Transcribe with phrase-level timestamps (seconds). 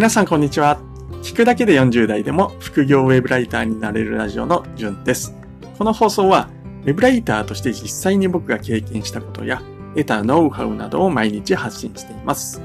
[0.00, 0.80] 皆さんこんにちは。
[1.22, 5.34] 聞くだけで40代でも副業ウェブライターになれるラジオのじゅんです。
[5.76, 6.48] この放送は
[6.84, 9.60] ウェブライターとして実際に僕が経験したことや
[9.94, 12.62] 得たノウハウなどを毎日発信しています。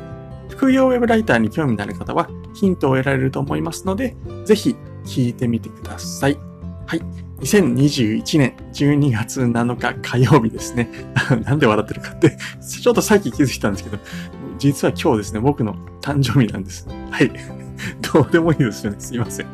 [0.48, 4.15] 副業ウェブライターに興味のある方はヒントを得られると思いますので、
[4.45, 6.38] ぜひ聞いてみてください。
[6.88, 7.02] はい。
[7.41, 10.89] 2021年12月7日火曜日ですね。
[11.43, 14.02] なんで笑ってるかってちょっとさっき気づいたんですけど、
[14.57, 16.88] 実は今日ですね、僕の誕生日なんです。
[17.11, 17.32] はい。
[18.14, 19.00] どうでもいいですよね。
[19.00, 19.47] すいません。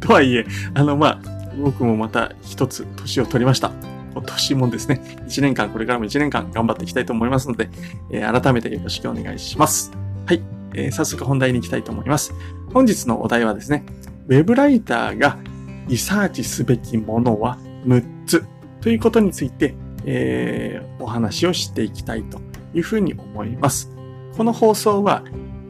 [0.00, 3.72] とはいえ、あの、まあ、僕もまた一つ年を取りました。
[4.12, 7.68] 今年もですね、1年間、これからも1年間頑張っていきたいと思いますので、
[8.10, 9.92] えー、改めてよろしくお願いします。
[10.26, 10.42] はい。
[10.74, 12.34] えー、早速本題に行きたいと思います。
[12.72, 13.84] 本日のお題はですね、
[14.28, 15.38] ウェブライターが
[15.88, 18.44] リサーチすべきものは6つ
[18.80, 22.38] ということについて、えー、お話をしていきたいと
[22.74, 23.90] いうふうに思います。
[24.36, 25.24] この放送は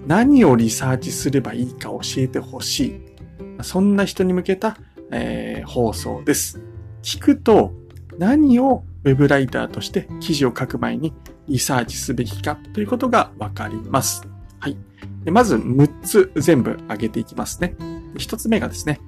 [0.08, 3.62] 何をリサーチすればいいか教えてほしい。
[3.62, 4.78] そんな人に向けた、
[5.10, 6.62] えー、放送です。
[7.02, 7.74] 聞くと
[8.16, 11.12] 何をウェブライターとして記事を書く前に
[11.46, 14.26] リサーチすべきかということがわかります。
[14.60, 14.78] はい。
[15.24, 17.76] でまず6つ全部挙げていきますね。
[18.14, 19.00] 1つ目がですね、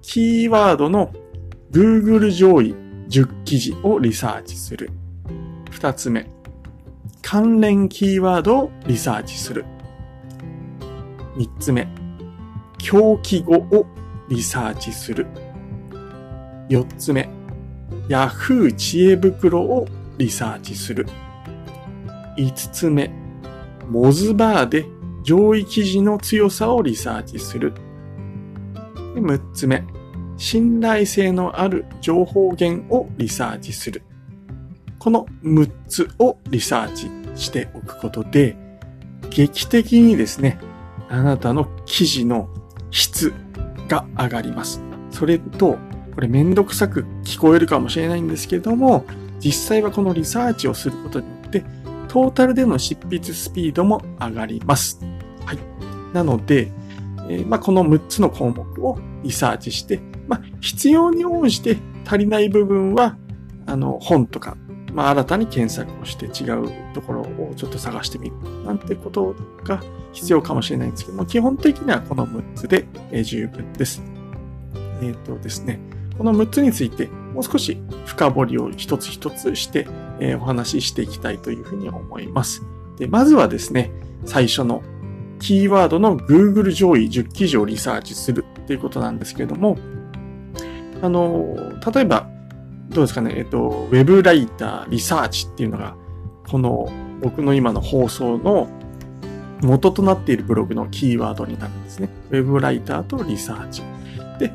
[0.00, 1.12] キーワードの
[1.72, 2.72] Google 上位
[3.08, 4.92] 10記事をリサーチする。
[5.72, 6.30] 2つ目、
[7.20, 9.64] 関連キーワードをリサーチする。
[11.36, 11.86] 三つ目、
[12.78, 13.86] 狂気語を
[14.28, 15.26] リサーチする。
[16.68, 17.28] 四つ目、
[18.08, 21.06] Yahoo 知恵袋をリサーチする。
[22.38, 23.10] 五つ目、
[23.88, 24.86] モズバーで
[25.22, 27.74] 上位記事の強さをリサーチする。
[29.14, 29.84] 六つ目、
[30.38, 34.02] 信頼性のある情報源をリサーチする。
[34.98, 38.56] この6つをリサーチしておくことで、
[39.28, 40.58] 劇的にですね、
[41.08, 42.48] あなたの記事の
[42.90, 43.32] 質
[43.88, 44.82] が上がります。
[45.10, 45.78] それと、
[46.14, 49.04] これめんどくさく聞こえるかもしれないんですけども、
[49.38, 51.64] 実際はこのリサーチをすることによって、
[52.08, 55.00] トータルでの執筆スピードも上がります。
[55.44, 55.58] はい。
[56.12, 56.72] なので、
[57.28, 61.76] えー、まあ、この6つの項目をリサーチして、まあ、必要に応じて
[62.06, 63.16] 足りない部分は、
[63.66, 64.56] あの、本とか
[64.96, 69.82] まあ、新たに検索をして違うところをちょっと探してみるなんてことが
[70.14, 72.86] 必要かもしれないんですけども、基本的にはこの6つで
[73.22, 74.02] 十分です。
[75.02, 75.80] えっ、ー、とですね、
[76.16, 79.86] この6つについてもう少し深掘りを一つ一つして、
[80.18, 82.62] え、お話ししていきたいというふうに思います。
[82.98, 83.90] で、まずはですね、
[84.24, 84.82] 最初の
[85.40, 89.76] キーワードの Google 上位10記事をリサーチするっていうことなんですけれども、
[91.02, 91.54] あの、
[91.92, 92.30] 例えば
[92.88, 95.96] どうですかね、えっと、ウェブライター、リサーチっていうのが、
[96.48, 96.88] この
[97.20, 98.68] 僕の今の放送の
[99.62, 102.08] 元となっているブログのキーワードになるんですね。
[102.30, 103.82] ウェブライターとリサーチ。
[104.38, 104.52] で、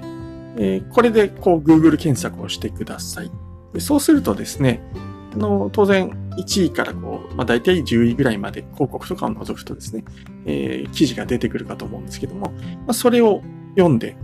[0.58, 3.32] えー、これでこう Google 検索をしてください。
[3.74, 4.82] でそうするとですね、
[5.34, 10.04] あの、当然1位からこう、まあ大体10位ぐらいまで広告とかを除くとですね、
[10.46, 13.42] えー、記事が出てくるかと思うんですけども、まあ、それを
[13.76, 14.16] 読んで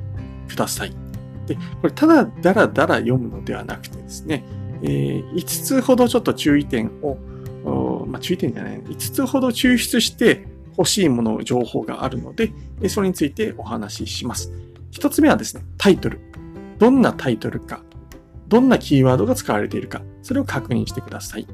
[0.47, 1.06] ください。
[1.47, 4.44] で、これただだらだら読むのではなくてですね、
[4.84, 10.47] えー、5つほどちょっと注意点を、まあ、注意点じゃない、5つほど抽出して
[10.78, 12.52] 欲しいもの、情報があるので、
[12.88, 14.52] それについてお話しします。
[14.91, 16.19] 1つ目はですね、タイトル。
[16.78, 17.81] どんなタイトルか、
[18.47, 21.47] どんなキーワードが使われているか、それを確認してください。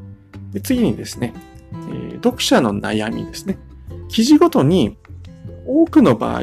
[0.51, 1.33] で次にですね、
[1.71, 3.57] えー、読者の悩みですね。
[4.09, 4.97] 記事ごとに
[5.65, 6.41] 多くの場合、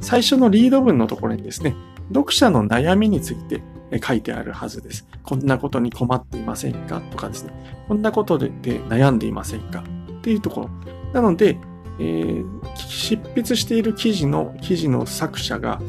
[0.00, 1.74] 最初のリード文のところにですね、
[2.08, 3.62] 読者の悩みについて
[4.02, 5.06] 書いてあるはずです。
[5.22, 7.00] こんなことに困っていませんか？
[7.10, 7.52] とかですね。
[7.88, 9.84] こんなことで悩んでいませんか？
[10.18, 10.70] っていうところ。
[11.12, 11.58] なので、
[11.98, 15.80] えー、執筆している記事の、記事の作者が、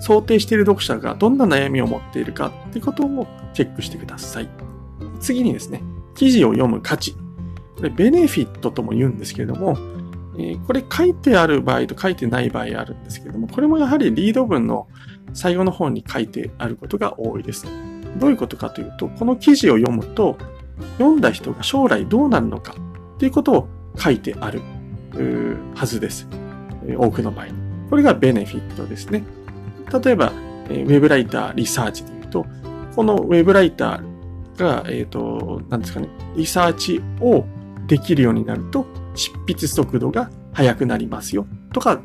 [0.00, 4.48] 想定している読者がどんな悩みを持っているかっていうことをチェックしてください。
[5.20, 5.82] 次にですね、
[6.14, 7.14] 記事を読む価値。
[7.76, 9.76] これ、ベネフィットとも言うんですけれども、
[10.38, 14.86] えこれ書いてある場合と書いてない場合あるんですけども、これもやはりリード文の
[15.34, 17.66] 最後の方に書いてあることが多いです。
[18.18, 20.38] どういうことかというと、この記事を読むと、
[20.98, 22.74] 読んだ人が将来どうなるのか
[23.18, 24.62] ということを書いてある
[25.74, 26.28] はずです。
[26.96, 27.46] 多くの場合。
[27.90, 29.24] これがベネフィットですね。
[30.02, 30.32] 例えば、
[30.68, 32.46] ウェブライターリサーチで言うと、
[32.94, 37.44] このウェブライターが、えっ、ー、と、何ですかね、リサーチを
[37.86, 38.86] できるようになると、
[39.18, 42.00] 執筆速度が速くなりますよとか、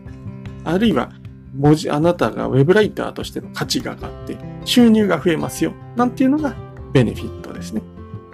[0.63, 1.11] あるいは
[1.55, 6.55] 文字、あなたがウェブライターとしての価値が上がって収入が増えますよなんていうのが
[6.91, 7.81] ベネフィットですね。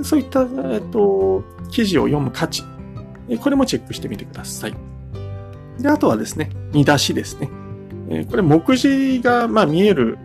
[0.01, 2.63] そういった、えっと、記事を読む価値、
[3.41, 4.73] これもチェックしてみてください。
[5.79, 7.49] で、あとはですね、見出しですね。
[8.09, 10.17] え、これ、目次が、まあ、見える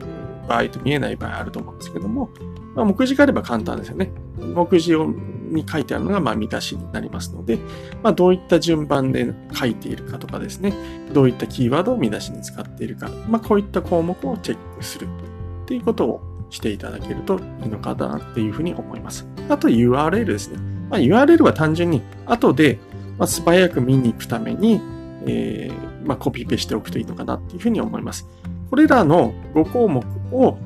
[0.48, 2.30] 場合と見えない場合あると思うんですけども、
[2.74, 4.10] まあ、目次があれば簡単ですよね。
[4.38, 5.12] 目次を
[5.54, 7.58] に書いてあるのが、まあ、見出しになりますので、
[8.02, 10.72] まあ、どういった順番で書いているかとかですね、
[11.12, 16.20] どういったキーワードを見出しに使っているか、まあ、こういった項目をチェックするっていうことを
[16.50, 19.26] していただけるといいのかなっていうふうに思います。
[19.48, 20.58] あと URL ですね。
[20.90, 22.78] まあ、URL は単純に後で、
[23.18, 24.80] まあ、素早く見に行くために、
[25.26, 28.26] えー、まあ、コピペしておくといいのかなっていうふうに思います。
[28.70, 30.58] これらの5項目を、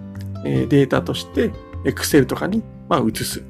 [0.45, 1.51] え、データとして
[1.85, 3.43] Excel とかに、まあ、移す。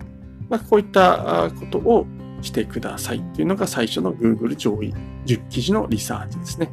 [0.48, 2.06] まあ、こういったことを
[2.40, 4.94] してくださいっていうのが最初の Google 上位
[5.26, 6.70] 10記事のリサーチですね。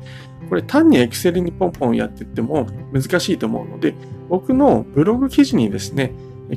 [0.50, 3.96] これ単に Excel にポンポンやってっても難しいと思うので、
[4.30, 6.14] 僕のブログ記事にですね、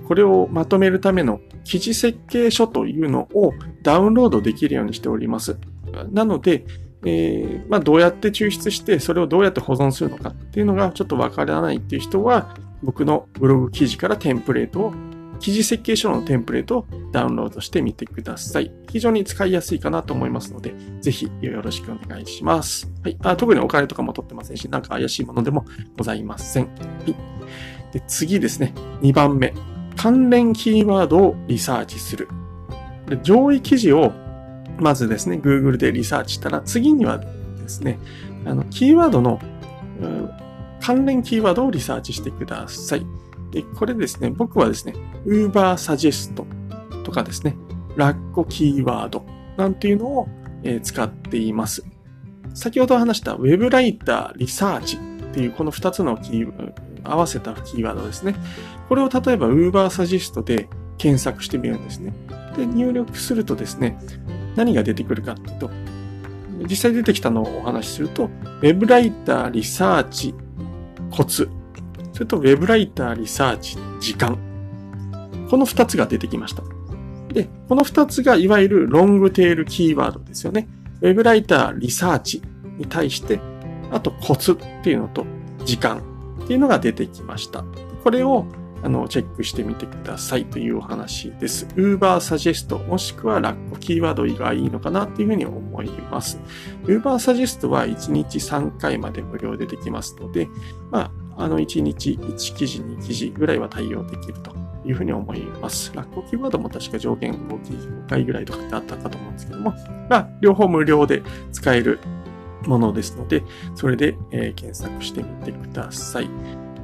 [0.06, 5.56] これをまとめるための記事設計書というのをダウンロードできるようにしております。
[6.12, 6.64] なので、
[7.04, 14.92] えー、まあ、どうやって抽出して、それをどうやって保存するのかっていうのがちょっとわからないっていう人は、僕のブログ記事からテンプレートを、
[15.40, 18.73] 記事設計書のテンプレートをダウンロードしてみてください。
[18.90, 22.90] 非常に使いやすいかなと思いますので、ぜひよろしくお願いします。
[23.02, 23.19] はい。
[23.23, 25.64] あ特にお金とかも取ってませんし、なんか怪しいものでも
[25.96, 26.64] ございません。
[26.67, 26.70] は
[27.06, 27.14] い。
[27.93, 28.75] で、次ですね。
[29.02, 29.55] 2番目。
[29.96, 32.29] 関連キーワードをリサーチする。
[33.08, 34.12] で上位記事を
[34.79, 37.26] まずですね、Google でリサーチしたら、次にはで
[37.69, 37.99] すね、
[38.44, 39.40] あの、キーワードの、
[40.81, 43.06] 関連キーワードをリサーチしてください。
[43.50, 44.94] で、これですね、僕はですね、
[45.26, 46.34] Uber Suggest
[47.02, 47.56] とかですね、
[47.96, 49.24] ラッコキーワード
[49.56, 50.28] なんていうのを、
[50.64, 51.84] え使っています。
[52.54, 56.72] 先ほど話した Web ライターリサーチっていうこの2つのキー、
[57.04, 58.34] 合わせたキーワードですね。
[58.88, 62.12] これを例えば Uber Suggest で検索してみるんですね。
[62.56, 63.98] で、入力するとですね、
[64.56, 65.70] 何が出てくるかっていうと、
[66.68, 68.28] 実際出てきたのをお話しすると、
[68.62, 70.34] Web ライターリサーチ
[71.10, 71.48] コツ、
[72.18, 74.36] それと Web ライターリサーチ時間。
[75.48, 76.64] この2つが出てきました。
[77.32, 80.68] で、この2つがいわゆるロングテールキーワードですよね。
[81.00, 82.42] Web ライターリサーチ
[82.76, 83.38] に対して、
[83.92, 85.26] あとコツっていうのと
[85.64, 86.02] 時間
[86.42, 87.64] っていうのが出てきました。
[88.02, 88.46] これを
[88.82, 91.66] あの、チェックしてみてくださいというお話です。
[91.76, 96.40] Uber Suggest もしくはラッコキーワードがいいのかなっていうふうに思います。
[96.84, 100.48] Uber Suggest は1日3回まで無料でできますので、
[100.90, 104.52] まあ、の1日1記事2記事ぐらいは対応できると
[104.85, 105.93] いうふうに思います。
[105.94, 109.75] ラッコキーワードも確か上限5記事5回ぐらいとかってあったかと思うんですけども、
[110.11, 112.00] まあ、両方無料で使える
[112.67, 113.44] ものですので、
[113.75, 116.29] それで、えー、検索してみてください。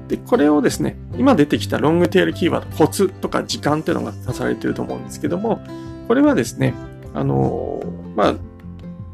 [0.08, 5.60] で、これをですね、今出てきたロングテールキーワード、コツとか時間っていうのが足されてると思うんですけども、
[6.08, 6.74] これはですね、
[7.14, 7.82] あの
[8.14, 8.34] まあ、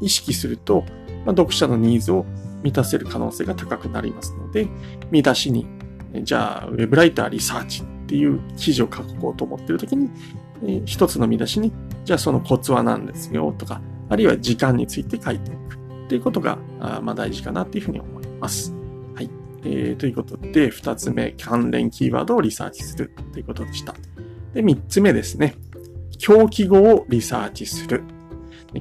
[0.01, 0.83] 意識すると、
[1.25, 2.25] まあ、読者のニーズを
[2.63, 4.67] 満たせる可能性が高くなりますので、
[5.11, 5.67] 見出しに、
[6.23, 10.09] じゃあ、ウェブライターリサーチっていう記事を書こうと思っているときに、
[10.85, 11.71] 一つの見出しに、
[12.05, 15.75] じゃあそのコツは何ですよとか、あるいは時間について書いていく
[16.05, 16.57] っていうことが、
[17.01, 18.75] まあ大事かなっていうふうに思います。
[19.63, 23.93] えー、ということで、二つ目、関連キーワードをリサーチするということでした。
[24.53, 25.55] で、三つ目ですね。
[26.17, 28.03] 狂気語をリサーチする。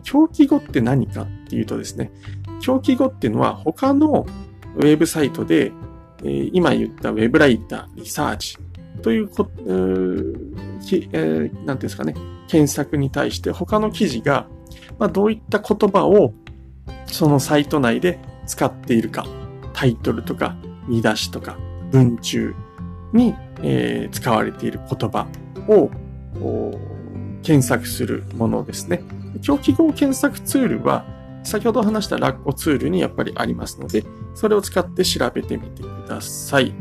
[0.05, 2.13] 狂気語って何かっていうとですね、
[2.61, 4.27] 狂気語っていうのは他の
[4.77, 5.73] ウェブサイトで、
[6.23, 8.59] えー、今言ったウェブライター、リサーチ
[9.03, 12.15] というこ、えー、えー、なんていうんですかね、
[12.49, 14.47] 検索に対して他の記事が、
[14.99, 16.35] まあ、どういった言葉を
[17.07, 19.27] そのサイト内で使っているか、
[19.73, 21.57] タイトルとか見出しとか
[21.91, 22.55] 文中
[23.13, 25.27] に、えー、使われている言葉
[25.69, 25.91] を
[27.43, 29.03] 検索するものですね。
[29.43, 31.05] 狂気語検索ツールは
[31.43, 34.05] 先ほど話したラッコツールにやっぱりありますので、
[34.35, 36.75] それを使って調べてみてください。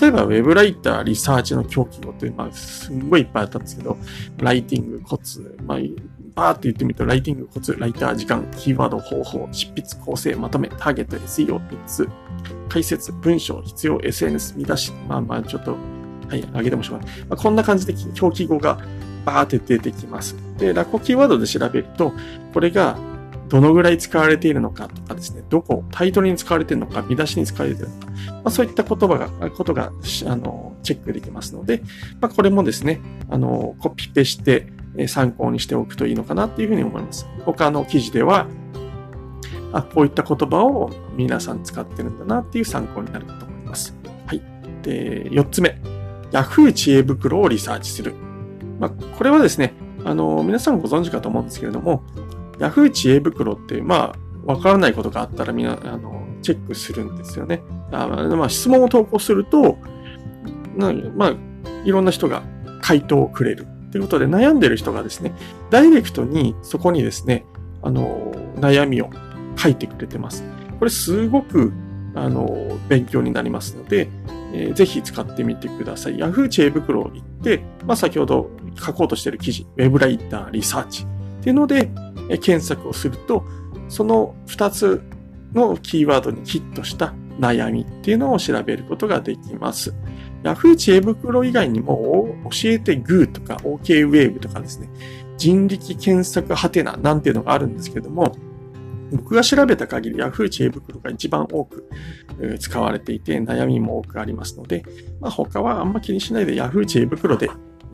[0.00, 3.96] 例えば、ウェブライター、リサーチの狂気語というのは、すんごいいっぱいあったんですけど、
[4.38, 5.78] ライティング、コツ、まあ、
[6.34, 12.08] バーって言ってみると、ライティング、コツ、ライター、時間、キーワード、方法、執筆、構成、まとめ、ターゲット、SEO、3つ、
[12.68, 15.76] 解説、文章、必要、SNS、見出し、まあまあ、ちょっと、
[16.28, 17.18] はい、上げてもしょうがない。
[17.20, 18.78] まあ、こんな感じで表記語が
[19.24, 20.36] バーって出てきます。
[20.58, 22.12] で、ラッコキーワードで調べると、
[22.52, 22.98] これが
[23.48, 29.92] どのぐらい使われているのかとかですね、どこ、タイトルに使われているのか、見出しに使われているのか、まあ、そういった言葉が、ことが、
[30.26, 31.82] あの、チェックできますので、
[32.20, 33.00] まあ、これもですね、
[33.30, 34.66] あの、コピペして
[35.06, 37.26] 参考にしておくといいのかなっていうふうに思います。
[37.44, 38.48] 他の記事では、
[39.72, 43.96] あ、こういった言葉を皆さん使ってるんだなっていう参考になると思います。
[44.26, 44.42] はい。
[44.82, 45.78] で、4つ目。
[46.32, 48.14] Yahoo 知恵袋をリサーチする。
[48.80, 49.74] まあ、これはですね、
[50.04, 52.02] あの、皆さんご存知かと思うんですけれども、
[52.58, 54.14] Yahoo 知恵袋って、ま
[54.46, 57.62] あ、わからないことがあったらみんな、あの、チェックするんですよね。
[57.90, 59.78] あまあ、質問を投稿すると、
[60.76, 61.34] なまあ、
[61.84, 62.42] いろんな人が
[62.82, 63.66] 回答をくれる。
[63.90, 65.32] ということで、悩んでる人がですね、
[65.70, 67.44] ダイレクトにそこにですね、
[67.82, 69.10] あの、悩みを
[69.56, 70.44] 書いてくれてます。
[70.78, 71.72] これすごく、
[72.14, 74.08] あの、勉強になりますので、
[74.52, 76.16] えー、ぜひ使ってみてください。
[76.16, 81.06] Yahoo 知恵袋行って、まあ、先ほど書こうとしている記事、ウェブライターリサーチ
[81.46, 81.88] っていうので、
[82.40, 83.44] 検索をすると、
[83.88, 85.00] その2つ
[85.54, 89.94] のキーワードにヒットした悩みっていうのを調べることができます。
[90.42, 94.88] Yahoo 知恵袋以外にも、教えてグーとか OK ウェーブとかですね、
[95.38, 98.34] 人力検索ハテナなんていうのがあるんですけども、
[99.12, 101.88] 僕が調べた限り Yahoo 知恵袋が一番多く
[102.58, 104.82] 使われていて悩みも多くありますので、
[105.20, 107.48] まあ、他はあんま気にしないで Yahoo 知恵袋で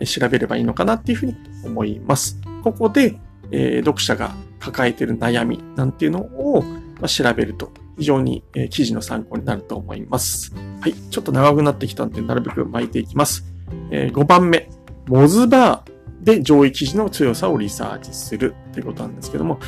[0.06, 2.40] 調べればいいのかなっていうふうに思います。
[2.62, 3.20] ここで、
[3.52, 6.64] えー、読者が抱えている悩みなんていうのを
[7.00, 10.54] ま調べると非常にえ記事の参考になると思います。
[10.80, 10.94] はい。
[10.94, 13.44] ちょっと長くなってきたんで、なるべく巻いていきます。
[13.90, 14.68] えー、5番目。
[15.08, 19.58] モズバーで上位記事の強さをリサーチするということなんですけども、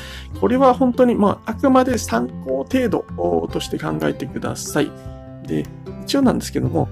[0.40, 3.04] これは本当に、まあ、あくまで参考程度
[3.52, 4.90] として考えてください。
[5.46, 5.64] で、
[6.04, 6.88] 一応なんですけども、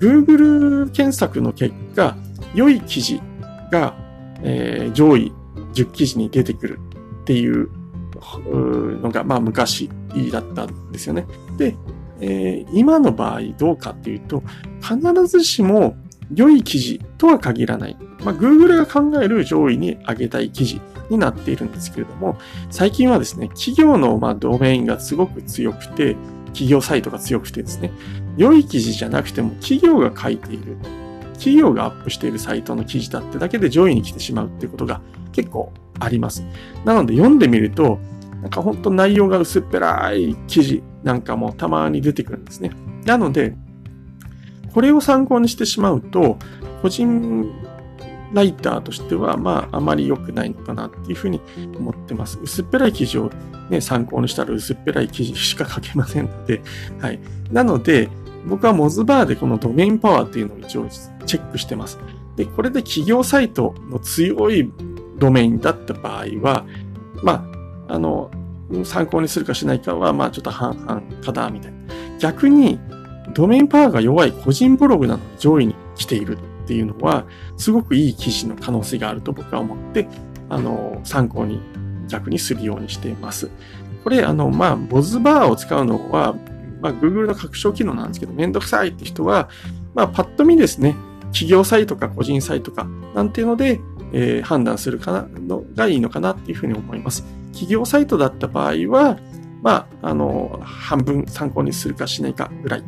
[0.00, 2.16] Google 検索の結果、
[2.54, 3.20] 良い記事
[3.70, 3.94] が、
[4.42, 5.32] えー、上位
[5.74, 6.78] 10記事に出てくる
[7.22, 7.70] っていう
[9.00, 9.90] のが、まあ昔
[10.32, 11.26] だったんですよね。
[11.56, 11.76] で、
[12.20, 14.42] えー、今の場合どうかっていうと、
[14.80, 15.96] 必ずしも
[16.34, 17.96] 良い記事とは限らない。
[18.24, 22.38] まあ、Google が考える上位に上げたい記事になっているんですけれども、
[22.70, 26.16] 最近はですね、企業のまドメインがすごく強くて、
[26.46, 27.92] 企業サイトが強くてですね、
[28.36, 30.76] 良い記事じゃなくても企業が書いている、
[31.34, 35.00] 企業がアップしているサイトの記事だってだけで上位に来てしまうっていうことが
[35.34, 36.44] 結構あります。
[36.84, 37.98] なので読んでみると、
[38.40, 42.70] なんか本当内容が薄っぺらい記事なんかもたまに出てくるんですね。
[43.04, 43.54] なので、
[44.72, 46.38] これを参考にしてしまうと、
[46.82, 47.50] 個人
[48.32, 51.40] ライターとしては、まあ、あまり良くないのかなっていうふうに
[51.78, 52.38] 思ってます。
[52.42, 53.30] 薄っぺらい記事を
[53.70, 56.60] ね、参考にしたら薄っぺらい記事しか書けませんので、
[57.00, 57.20] はい。
[57.52, 58.08] なので、
[58.46, 60.86] 僕はモズバーでこのドメインパワーっていうのを一応
[61.24, 61.98] チェックしてます。
[62.36, 64.70] で、これで企業サイトの強い
[65.18, 66.66] ドメインだった場合は、
[67.22, 67.46] ま
[67.88, 68.30] あ、あの、
[68.84, 71.78] 参考にするかしないかは、まあちょっと半々かな、みたいな。
[72.18, 72.78] 逆に、
[73.34, 77.24] ドメインパワーが弱い個人ブログなの上位に来ているっていうのは、
[77.56, 80.08] すごくいい記事の可能性があると僕は思って、
[80.48, 81.60] あの、参考に
[82.08, 83.50] 逆にするようにしています。
[84.02, 86.34] これ、あの、まあ、ボズバーを使うのは、
[86.80, 89.48] まあ、Google の拡張機能なんですけど、めんどくさいって人は、
[89.94, 90.94] まあ、パッと見ですね、
[91.32, 93.80] 企業サイトか個人サイトか、なんていうので、
[94.16, 97.24] えー、判断するかな、のがいいのかなっていうふうに思います。
[97.48, 99.18] 企業サイトだった場合は、
[99.60, 102.84] まあ、あの、半分参考にするかしないかぐらい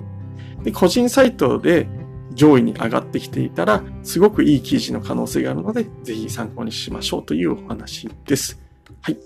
[0.62, 1.88] で、個人サイトで
[2.32, 8.60] 上位に上がってきていたら、すごくいい記事の可能性があるので、ぜひ参考にしましょうというお話です。
[9.00, 9.16] はい。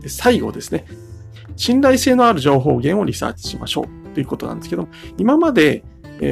[0.00, 0.84] で最後ですね。
[1.56, 4.88] 信頼性のある情報源をリサーチしましょうということなんですけども、
[5.18, 5.82] 今まで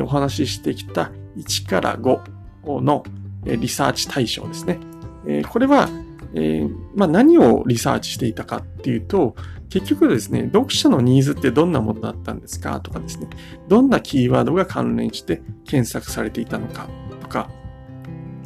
[0.02, 3.04] お話ししてきた1から5の
[3.44, 4.78] リサーチ対象ですね。
[5.26, 5.88] えこれは、
[6.34, 9.34] えまあ、何をリサーチしていたかっていうと、
[9.70, 12.80] 結局ですね、読者のニーズってどんなものだったんですか？
[12.80, 13.28] とかですね、
[13.68, 16.88] どんなキーワードが関連して検索されていたのか？
[17.20, 17.50] とか、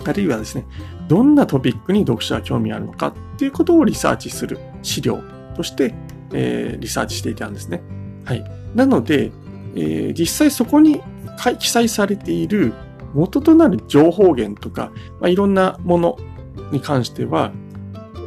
[0.04, 0.64] あるいはですね、
[1.08, 3.08] どんなトピックに読者が興味あるのか？
[3.08, 5.20] っていうことをリサーチする資料
[5.54, 5.94] として、
[6.32, 7.82] えー、リサーチしていたんですね。
[8.24, 8.44] はい。
[8.74, 9.30] なので、
[9.74, 11.00] えー、実際そこに
[11.58, 12.72] 記載されている
[13.14, 16.16] 元となる情報源とか、まあ、いろんなもの
[16.72, 17.52] に関しては、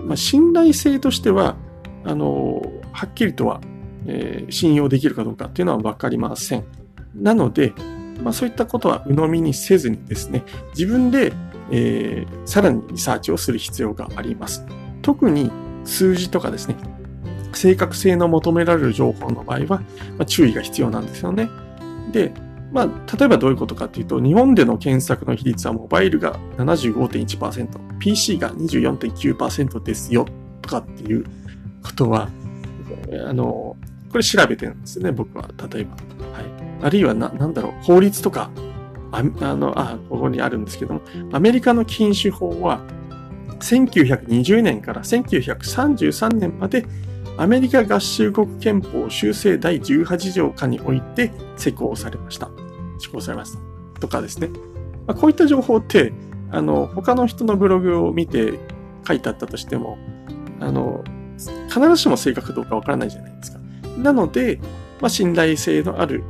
[0.06, 1.56] まあ、信頼性としては、
[2.04, 2.62] あの
[2.92, 3.60] はっきりとは、
[4.06, 6.64] えー、信用できるかどうかっていうのはわかりません。
[7.16, 7.74] なので、
[8.24, 10.44] まあ、そういったことは鵜呑みにせずにですね、
[10.78, 11.34] 自分で、
[11.72, 14.66] えー、さらにリサーチをする必要があります。
[15.02, 15.52] 特に
[15.84, 16.76] 数字とかですね、
[17.54, 19.84] 正確性の求められる情報の場合は、ま
[20.20, 21.50] あ、注意が必要なんですよね。
[22.12, 22.34] で、
[22.72, 30.26] まあ、例えばどういうことかというと、日本での検索の比率はモバイルが75.1%、PC が24.9%ですよ、
[30.62, 31.26] とかっていう
[31.84, 32.30] ことは、
[33.28, 33.76] あの、
[34.12, 35.50] これ調べてるんですよね、僕は。
[35.72, 35.92] 例えば。
[35.92, 36.46] はい。
[36.82, 38.50] あるいはな、なんだろう、法律とか、
[39.12, 42.82] ああの、あ、ここにあるんですけども、アメリカの禁酒法は、
[43.60, 46.86] 1920年から1933年まで
[47.38, 52.50] アメリカ合衆国憲法修正第18条下において施行されました。
[52.98, 54.00] 施行されました。
[54.00, 54.50] とかですね。
[55.06, 56.14] まあ、こういった情報って、
[56.52, 58.60] あの、他の人のブログを見て
[59.06, 59.98] 書いてあったとしても、
[60.60, 61.04] あの、
[61.68, 63.60] 必ずしも正確どうかわからないじゃないですか。
[63.98, 64.60] なので、
[65.02, 66.24] まあ、信頼性のある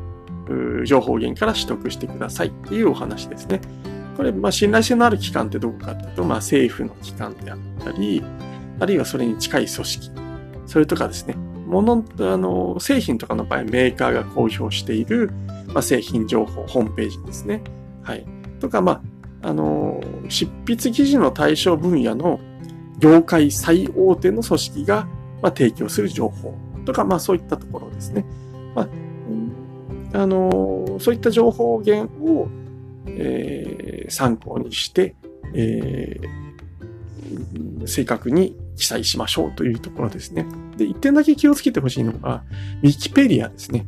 [0.85, 3.61] 情報源から取得してくださいっていうお話ですね。
[4.17, 8.23] これ、まあ、信頼性のある機関ってどこかっていうと、まあ、政府の機関であったり、
[8.79, 10.11] あるいはそれに近い組織、
[10.75, 15.31] それとかですね、もの、あの、製品とかの場合、メーカーが公表している、
[15.67, 17.61] まあ、製品情報、ホームページですね。
[18.03, 18.25] はい。
[18.59, 19.01] とか、ま
[19.41, 22.41] あ、あの、執筆記事の対象分野の
[22.99, 25.07] 業界最大手の組織が、
[25.41, 26.53] まあ、提供する情報
[26.83, 28.25] とか、まあ、そういったところですね。
[28.75, 28.89] ま
[30.13, 32.49] あ、あの、そういった情報源を、
[33.07, 35.15] えー、参考にして、
[35.53, 40.45] えー、正確に記載しましょうというところですね。
[40.77, 42.43] で、一点だけ気をつけてほしいのが、
[42.83, 43.85] ウィキペディアですね。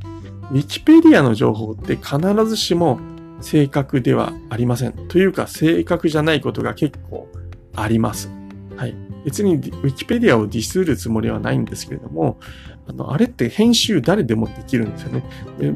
[0.51, 2.99] ウィキペディアの情報って必ずしも
[3.41, 4.93] 正確ではありません。
[5.07, 7.27] というか、正確じゃないことが結構
[7.75, 8.29] あります。
[8.75, 8.95] はい。
[9.25, 12.39] 別にウィキペディアをディスるつもりはないんですけれども、
[12.87, 15.23] あの、あれって編集誰でもできるんですよね。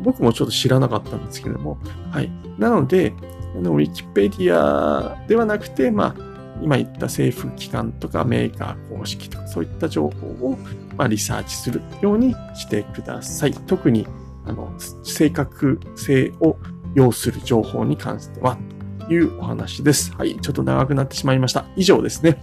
[0.04, 1.78] 僕もちょっと知らなかったんですけれども、
[2.12, 2.32] はい。
[2.58, 3.14] なので、
[3.56, 6.31] あのウィキペディアではなくて、まあ、
[6.62, 10.58] 今言った政府機関とかメーカー公式とかそういった情報を、
[10.96, 13.54] ま、リサーチするようにしてください。
[13.54, 14.08] 特に
[14.46, 16.58] あの正確性を
[16.96, 18.58] 要する情報に関しては
[19.00, 20.14] というお話です。
[20.16, 20.40] はい。
[20.40, 21.66] ちょっと長くなってしまいました。
[21.76, 22.42] 以上ですね。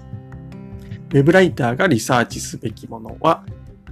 [1.11, 3.45] ウェブライターがリサーチすべきものは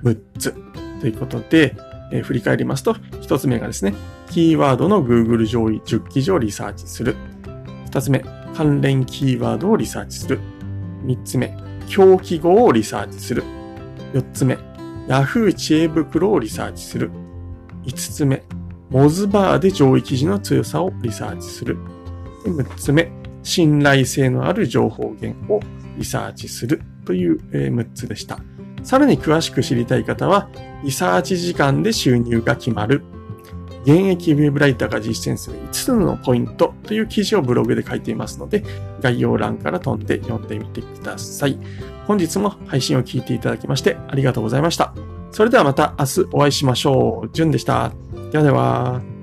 [0.03, 0.55] 6つ
[1.01, 1.75] ということで、
[2.13, 3.95] えー、振り返りますと、1つ目がですね、
[4.31, 7.17] キーワードの Google 上位10記事をリサーチする。
[7.91, 8.25] 2つ目、
[8.57, 10.41] 関連キーワードをリサーチする。
[11.05, 11.55] 3つ目、
[11.95, 13.43] 表記語をリサーチする。
[14.15, 14.57] 4つ目、
[15.09, 17.11] Yahoo 知恵袋をリサーチする。
[17.85, 18.43] 5つ目、
[18.89, 21.77] モズバーで上位記事の強さをリサーチする。
[22.47, 25.61] 6つ目、信頼性のある情報源を
[25.99, 28.39] リサーチするという6つでした。
[28.83, 30.49] さらに詳しく知りたい方は、
[30.83, 33.03] リサーチ時間で収入が決まる
[33.87, 38.65] 現役ウェブライターが実践する5つのポイントという記事をブログで書いていますので、
[39.01, 41.57] 概要欄から飛んで読んでみてください。
[42.09, 44.93] 本日も配信を聞いていただきましてありがとうございました。
[45.31, 47.31] それではまた明日お会いしましょう。
[47.33, 47.93] じゅんでした。
[48.33, 49.16] ではでは。